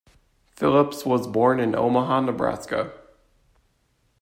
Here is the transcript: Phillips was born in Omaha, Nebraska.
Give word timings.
Phillips 0.55 1.05
was 1.05 1.27
born 1.27 1.59
in 1.59 1.75
Omaha, 1.75 2.21
Nebraska. 2.21 2.91